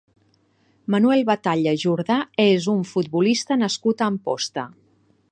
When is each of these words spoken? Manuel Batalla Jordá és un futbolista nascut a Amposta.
Manuel 0.93 1.19
Batalla 1.27 1.73
Jordá 1.83 2.17
és 2.45 2.65
un 2.73 2.81
futbolista 2.93 3.59
nascut 3.65 4.01
a 4.01 4.09
Amposta. 4.15 4.65